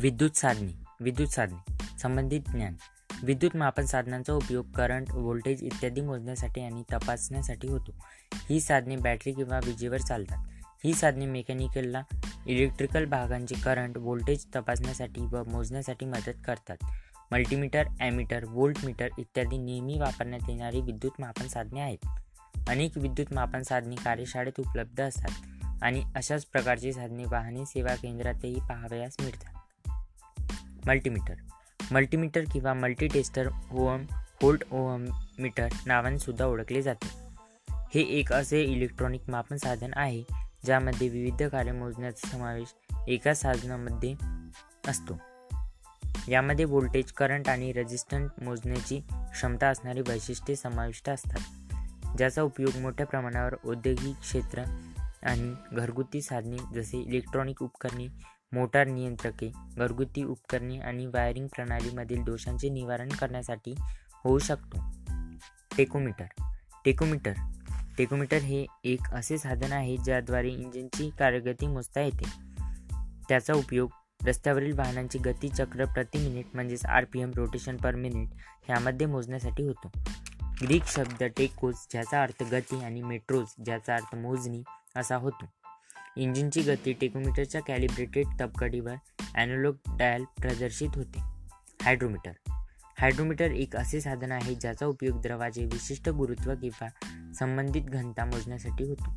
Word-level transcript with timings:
विद्युत 0.00 0.36
साधने 0.36 0.72
विद्युत 1.00 1.28
साधने 1.28 1.98
संबंधित 1.98 2.40
ज्ञान. 2.50 2.76
विद्युत 3.24 3.56
मापन 3.56 3.86
साधनांचा 3.86 4.32
उपयोग 4.32 4.66
करंट 4.66 5.10
व्होल्टेज 5.12 5.62
इत्यादी 5.62 6.00
मोजण्यासाठी 6.00 6.60
आणि 6.60 6.82
तपासण्यासाठी 6.92 7.68
होतो. 7.68 7.92
ही 8.50 8.60
साधने 8.60 8.96
बॅटरी 8.96 9.32
किंवा 9.32 9.58
विजेवर 9.64 9.98
चालतात. 9.98 10.46
ही 10.84 10.94
साधने 10.94 11.26
मेकॅनिकलला 11.26 12.02
इलेक्ट्रिकल 12.46 13.04
भागांचे 13.04 13.54
करंट 13.54 13.98
व्होल्टेज 13.98 14.46
तपासण्यासाठी 14.56 15.20
व 15.20 15.42
मोजण्यासाठी 15.48 16.06
मदत 16.06 16.42
करतात. 16.46 16.76
मल्टीमीटर 17.32 17.84
ॲमीटर 18.00 18.44
व्होल्टमीटर 18.44 19.08
इत्यादी 19.18 19.58
नेहमी 19.58 19.98
वापरण्यात 19.98 20.50
येणारी 20.50 20.80
विद्युत 20.80 21.20
मापन 21.20 21.48
साधने 21.48 21.80
आहेत. 21.80 22.06
अनेक 22.68 22.98
विद्युत 22.98 23.32
मापन 23.32 23.62
साधने 23.62 23.96
कार्यशाळेत 23.96 24.60
उपलब्ध 24.60 25.00
असतात 25.00 25.82
आणि 25.82 26.02
अशाच 26.16 26.46
प्रकारची 26.46 26.92
साधने 26.92 27.24
वाहने 27.24 27.66
सेवा 27.66 27.94
केंद्रातही 27.94 28.58
पाहावयास 28.68 29.16
मिळतात. 29.20 29.59
मल्टीमीटर 30.86 31.34
मल्टीमीटर 31.92 32.40
किंवा 32.52 32.74
multitester 32.74 33.48
ohm 33.72 34.06
volt 34.42 34.62
ohm 34.70 35.04
meter 35.38 35.68
नावाने 35.86 36.18
सुद्धा 36.18 36.46
ओळखले 36.46 36.82
जाते. 36.82 37.08
हे 37.94 38.00
एक 38.00 38.32
असे 38.32 38.62
इलेक्ट्रॉनिक 38.62 39.20
मापन 39.28 39.56
साधन 39.56 39.90
आहे 39.96 40.22
ज्यामध्ये 40.64 41.08
विविध 41.08 41.42
कार्य 41.42 41.72
मोजण्याचा 41.72 42.28
समावेश 42.28 42.74
एका 43.08 43.34
साधनामध्ये 43.34 44.14
असतो. 44.88 45.18
यामध्ये 46.28 46.64
व्होल्टेज 46.64 47.12
करंट 47.12 47.48
आणि 47.48 47.72
रेजिस्टंट 47.72 48.30
मोजण्याची 48.42 49.00
क्षमता 49.32 49.68
असणारी 49.68 50.00
वैशिष्ट्ये 50.00 50.56
समाविष्ट 50.56 51.08
असतात 51.08 51.40
ज्याचा 52.18 52.42
उपयोग 52.42 52.76
मोठ्या 52.76 53.06
प्रमाणावर 53.06 53.54
औद्योगिक 53.64 54.16
क्षेत्र 54.16 54.62
आणि 55.22 55.54
घरगुती 55.72 56.22
साधने 56.22 56.56
जसे 56.74 56.98
इलेक्ट्रॉनिक 56.98 57.62
उपकरणे 57.62 58.06
मोटार 58.52 58.86
नियंत्रके 58.86 59.52
घरगुती 59.76 60.24
उपकरणे 60.24 60.78
आणि 60.78 61.06
वायरिंग 61.06 61.46
प्रणालीमधील 61.46 62.22
दोषांचे 62.22 62.68
निवारण 62.68 63.08
करण्यासाठी 63.08 63.74
होऊ 64.24 64.38
शकतो. 64.38 64.78
टेकोमीटर. 65.76 66.24
टेकोमीटर. 66.84 67.32
टेकोमीटर 67.98 68.36
हे 68.36 68.66
एक 68.84 69.00
असे 69.12 69.38
साधन 69.38 69.72
आहे 69.72 69.96
ज्याद्वारे 69.96 70.48
इंजिनची 70.48 71.10
कार्यगती 71.18 71.66
मोजता 71.66 72.00
येते. 72.00 72.32
त्याचा 73.28 73.54
उपयोग 73.54 73.90
रस्त्यावरील 74.26 74.78
वाहनांची 74.78 75.18
गती 75.18 75.48
चक्र 75.48 75.84
प्रति 75.84 76.18
मिनिट 76.18 76.46
म्हणजेच 76.54 76.86
R 76.86 77.04
P 77.12 77.20
M 77.20 77.30
rotation 77.36 77.76
per 77.76 77.94
minute 77.94 78.28
ह्यामध्ये 78.64 79.06
मोजण्यासाठी 79.06 79.62
होतो. 79.62 79.90
ग्रीक 80.62 80.84
शब्द 80.84 81.22
टेकोज 81.22 81.74
ज्याचा 81.90 82.22
अर्थ 82.22 82.42
गती 82.42 82.84
आणि 82.84 83.02
मेट्रोज 83.02 83.46
ज्याचा 83.64 83.94
अर्थ 83.94 84.14
मोजणी 84.14 84.62
असा 84.96 85.16
होतो. 85.16 85.46
इंजिनची 86.16 86.62
गती 86.62 86.92
टेकोमीटरच्या 86.92 87.60
कॅलिब्रेटेड 87.62 88.26
तबकडीवर 88.40 88.94
ॲनोलॉग 89.34 89.74
डायल 89.86 90.24
प्रदर्शित 90.24 90.88
होते. 90.94 91.20
हायड्रोमीटर. 91.82 92.32
हायड्रोमीटर 92.98 93.50
एक 93.50 93.76
असे 93.76 94.00
साधन 94.00 94.32
आहे 94.32 94.54
ज्याचा 94.54 94.86
उपयोग 94.86 95.20
द्रवाचे 95.20 95.64
विशिष्ट 95.64 96.08
गुरुत्व 96.08 96.54
किंवा 96.54 96.88
संबंधित 97.32 97.82
घनता 97.82 98.24
मोजण्यासाठी 98.24 98.84
होतो. 98.84 99.10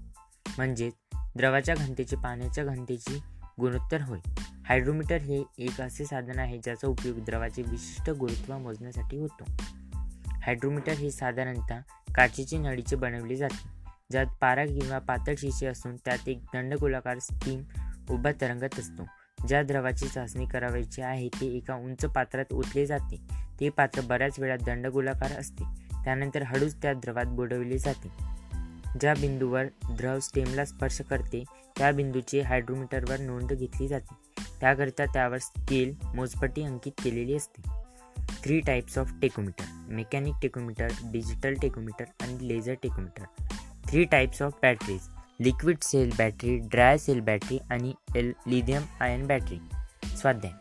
म्हणजेच 0.57 0.93
द्रवाच्या 1.35 1.75
घनतेचे 1.75 2.15
पाण्याच्या 2.15 2.63
घनतेची 2.63 3.19
गुणोत्तर 3.59 4.01
होय. 4.01 4.19
हायड्रोमीटर 4.65 5.17
हे 5.17 5.43
एक 5.57 5.81
असे 5.81 6.05
साधन 6.05 6.39
आहे 6.39 6.57
ज्याचा 6.57 6.87
उपयोग 6.87 7.19
द्रवाचे 7.19 7.61
विशिष्ट 7.61 8.09
गुरुत्व 8.09 8.57
मोजण्यासाठी 8.57 9.17
होतो. 9.17 9.43
हायड्रोमीटर 10.27 10.91
हे 10.91 11.11
साधारणतः 11.11 11.79
काचेचे 12.15 12.57
नळीचे 12.57 12.95
बनवले 12.95 13.35
जाते. 13.35 13.82
ज्यात 14.13 14.25
पारा 14.41 14.65
किंवा 14.65 14.99
पातळ 14.99 15.33
शिशी 15.37 15.65
असून 15.65 15.95
त्यात 15.95 16.29
एक 16.29 16.39
दंडगोलाकार 16.53 17.19
स्टीम 17.19 17.63
उभा 18.09 18.31
तरंगत 18.41 18.79
असतो. 18.79 19.03
ज्या 19.47 19.63
द्रवाची 19.63 20.07
चाचणी 20.07 20.45
करावायची 20.45 21.01
आहे 21.01 21.27
ते 21.27 21.45
एका 21.45 21.75
उंच 21.75 22.05
पात्रात 22.05 22.45
ओतले 22.51 22.85
जाते. 22.85 23.17
ते 23.59 23.69
पात्र 23.69 24.01
बऱ्याच 24.01 24.39
वेळा 24.39 24.55
दंडगोलाकार 24.55 25.31
असते. 25.31 25.63
त्यानंतर 26.03 26.43
हळूच 26.43 26.81
त्या 26.81 26.93
द्रवात 26.93 27.25
बुडवले 27.25 27.77
जाते. 27.77 28.11
ज्या 29.01 29.13
बिंदूवर 29.13 29.65
द्रव 29.91 30.19
स्टेमला 30.19 30.65
स्पर्श 30.65 31.01
करते 31.01 31.43
त्या 31.77 31.91
बिंदूची 31.91 32.39
हायड्रोमीटरवर 32.39 33.19
नोंद 33.19 33.53
घेतली 33.53 33.87
जाते. 33.87 34.43
त्याकरिता 34.59 35.05
त्यावर 35.05 35.37
स्केल 35.37 35.95
मोजपट्टी 36.15 36.63
अंकित 36.63 37.03
केलेली 37.03 37.35
असते. 37.35 37.61
Three 38.43 38.59
types 38.59 38.97
of 38.97 39.11
tachometer 39.21 39.65
mechanic 39.89 40.33
tachometer 40.41 40.87
digital 41.03 41.53
tachometer 41.61 42.05
आणि 42.21 42.47
laser 42.47 42.73
tachometer. 42.73 43.43
Three 43.93 44.03
types 44.03 44.41
of 44.41 44.53
batteries 44.61 45.01
liquid 45.41 45.77
cell 45.81 46.11
battery 46.17 46.57
dry 46.57 46.97
cell 46.97 47.19
battery 47.19 47.57
आणि 47.71 47.93
एल 48.15 48.33
लिथियम 48.47 48.81
आयन 48.99 49.27
बॅटरी. 49.27 49.57
स्वाध्याय. 50.17 50.53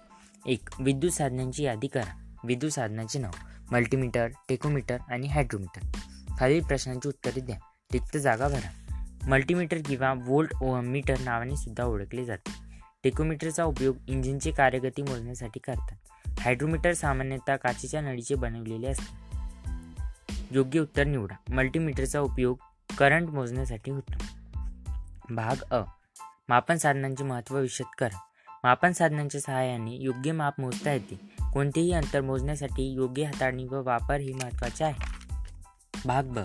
एक 0.52 0.68
विद्युत 0.80 1.12
साधनांची 1.12 1.62
यादी 1.62 1.86
करा. 1.86 2.36
विद्युत 2.44 2.72
साधनाचे 2.72 3.18
नाव 3.18 3.30
मल्टीमीटर 3.72 4.28
टेकोमीटर 4.48 4.96
आणि 5.08 5.26
हायड्रोमीटर. 5.26 5.86
खालील 6.38 6.62
प्रश्नांची 6.62 7.08
उत्तरे 7.08 7.40
द्या. 7.40 7.56
रिक्त 7.92 8.16
जागा 8.16 8.48
भरा. 8.48 8.70
मल्टीमीटर 9.28 9.78
किंवा 9.86 10.14
वोल्ट 10.26 10.50
ओहम 10.62 10.84
मीटर 10.84 11.18
नावाने 11.18 11.56
सुद्धा 11.56 11.84
ओळखले 11.84 12.24
जाते. 12.24 12.52
टेकोमीटरचा 13.04 13.64
उपयोग 13.64 13.96
इंजिनची 14.08 14.52
कार्यगती 14.52 15.02
मोजण्यासाठी 15.02 15.60
करतात. 15.60 16.28
हायड्रोमीटर 16.40 16.92
सामान्यतः 16.92 17.56
काचेच्या 17.56 18.00
नळीचे 18.00 18.34
बनवलेले 18.34 18.86
असते. 18.86 19.38
योग्य 20.50 20.80
उत्तर 20.80 21.04
निवडा. 21.04 21.54
मल्टीमीटरचा 21.54 22.20
उपयोग 22.20 22.56
करंट 22.98 23.28
मोजण्यासाठी 23.28 23.90
होतो. 23.90 24.24
भाग 25.30 25.62
अ. 25.70 25.82
मापन 26.48 26.76
साधनांचे 26.76 27.24
महत्त्व 27.24 27.58
विशद 27.58 27.94
करा. 27.98 28.18
मापन 28.64 28.92
साधनांच्या 28.92 29.40
सहाय्याने 29.40 29.94
योग्य 29.94 30.32
माप 30.32 30.60
मोजता 30.60 30.92
येते. 30.92 31.14
कोणतेही 31.52 31.92
अंतर 31.92 32.20
मोजण्यासाठी 32.20 32.92
योग्य 32.92 33.24
हाताळणी 33.24 33.64
व 33.64 33.82
वापर 33.82 34.20
ही 34.20 34.32
महत्त्वाचे 34.32 34.84
आहे. 34.84 35.22
भाग 36.04 36.22
ब. 36.22 36.38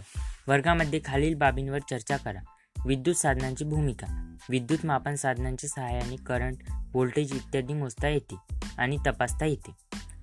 वर्गामध्ये 0.47 0.99
खालील 1.05 1.35
बाबींवर 1.35 1.79
चर्चा 1.79 2.17
करा. 2.17 2.39
विद्युत 2.85 3.15
साधनांची 3.15 3.65
भूमिका. 3.65 4.35
विद्युत 4.49 4.85
मापन 4.85 5.15
साधनांच्या 5.15 5.69
सहाय्याने 5.69 6.15
करंट 6.15 6.55
व्होल्टेज 6.69 7.33
इत्यादी 7.33 7.73
मोजता 7.73 8.07
येते 8.07 8.35
आणि 8.77 8.97
तपासता 9.07 9.45
येते. 9.45 9.71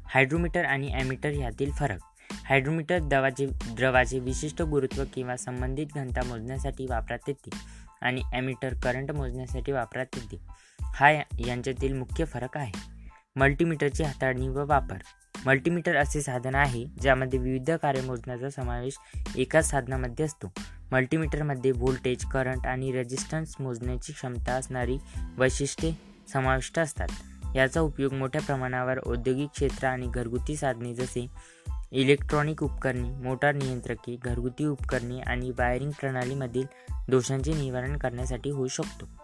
हायड्रोमीटर 0.06 0.64
आणि 0.64 0.88
ॲमीटर 0.88 1.30
यातील 1.30 1.70
फरक. 1.70 1.98
हायड्रोमीटर 2.44 2.98
दवाचे 2.98 3.46
द्रवाचे 3.46 4.18
विशिष्ट 4.18 4.62
गुरुत्व 4.62 5.02
किंवा 5.14 5.36
संबंधित 5.36 5.86
घनता 5.94 6.22
मोजण्यासाठी 6.22 6.86
वापरात 6.86 7.18
येते 7.28 7.50
आणि 8.02 8.22
ॲमीटर 8.32 8.74
करंट 8.74 9.10
मोजण्यासाठी 9.10 9.72
वापरात 9.72 10.06
येते. 10.16 10.36
हा 10.80 11.10
यांच्यातील 11.46 11.92
मुख्य 11.92 12.24
फरक 12.24 12.56
आहे. 12.56 12.72
मल्टीमीटरची 13.36 14.02
हाताळणी 14.02 14.48
व 14.48 14.64
वापर. 14.66 14.96
मल्टीमीटर 15.46 15.96
असे 15.96 16.22
साधन 16.22 16.54
आहे 16.54 16.84
ज्यामध्ये 17.00 17.38
विविध 17.38 17.70
कार्य 17.70 18.00
मोजण्याचा 18.00 18.50
समावेश 18.50 18.94
एकाच 19.36 19.70
साधनामध्ये 19.70 20.24
असतो. 20.24 20.52
मल्टीमीटरमध्ये 20.92 21.70
व्होल्टेज 21.70 22.24
करंट 22.24 22.66
आणि 22.66 22.92
रेजिस्टन्स 22.92 23.54
मोजण्याची 23.60 24.12
क्षमता 24.12 24.52
असणारी 24.52 24.98
वैशिष्ट्ये 25.38 25.92
समाविष्ट 26.32 26.78
असतात. 26.78 27.08
याचा 27.56 27.80
उपयोग 27.80 28.12
मोठ्या 28.12 28.40
प्रमाणावर 28.42 28.98
औद्योगिक 29.06 29.48
क्षेत्र 29.48 29.86
आणि 29.86 30.06
घरगुती 30.06 30.56
साधने 30.56 30.94
जसे 30.94 31.26
इलेक्ट्रॉनिक 31.94 32.62
उपकरणे 32.62 33.10
मोटार 33.10 33.54
नियंत्रके 33.54 34.16
घरगुती 34.16 34.64
उपकरणे 34.64 35.20
आणि 35.20 35.50
वायरिंग 35.50 35.90
प्रणालीमधील 35.90 36.64
दोषांचे 37.08 37.52
निवारण 37.52 37.96
करण्यासाठी 37.96 38.50
होऊ 38.50 38.66
शकतो. 38.66 39.23